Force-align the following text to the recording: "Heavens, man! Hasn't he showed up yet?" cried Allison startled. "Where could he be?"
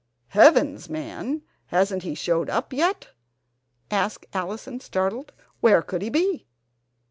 "Heavens, 0.29 0.89
man! 0.89 1.43
Hasn't 1.67 2.01
he 2.01 2.15
showed 2.15 2.49
up 2.49 2.73
yet?" 2.73 3.09
cried 3.91 4.17
Allison 4.33 4.79
startled. 4.79 5.31
"Where 5.59 5.83
could 5.83 6.01
he 6.01 6.09
be?" 6.09 6.47